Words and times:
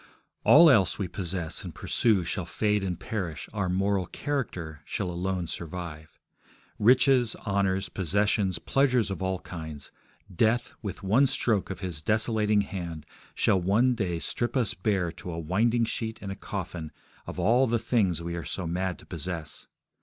All 0.43 0.67
else 0.67 0.97
we 0.97 1.07
possess 1.07 1.63
and 1.63 1.75
pursue 1.75 2.23
shall 2.23 2.47
fade 2.47 2.83
and 2.83 2.99
perish, 2.99 3.47
our 3.53 3.69
moral 3.69 4.07
character 4.07 4.81
shall 4.83 5.11
alone 5.11 5.45
survive. 5.45 6.19
Riches, 6.79 7.35
honours, 7.45 7.87
possessions, 7.87 8.57
pleasures 8.57 9.11
of 9.11 9.21
all 9.21 9.37
kinds: 9.41 9.91
death, 10.35 10.73
with 10.81 11.03
one 11.03 11.27
stroke 11.27 11.69
of 11.69 11.81
his 11.81 12.01
desolating 12.01 12.61
hand, 12.61 13.05
shall 13.35 13.61
one 13.61 13.93
day 13.93 14.17
strip 14.17 14.57
us 14.57 14.73
bare 14.73 15.11
to 15.11 15.31
a 15.31 15.37
winding 15.37 15.85
sheet 15.85 16.17
and 16.19 16.31
a 16.31 16.35
coffin 16.35 16.91
of 17.27 17.39
all 17.39 17.67
the 17.67 17.77
things 17.77 18.23
we 18.23 18.33
are 18.35 18.43
so 18.43 18.65
mad 18.65 18.97
to 18.97 19.05
possess. 19.05 19.67